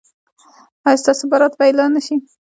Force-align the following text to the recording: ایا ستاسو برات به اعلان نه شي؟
ایا 0.87 1.01
ستاسو 1.01 1.23
برات 1.31 1.53
به 1.57 1.63
اعلان 1.67 1.89
نه 1.95 2.01
شي؟ 2.05 2.15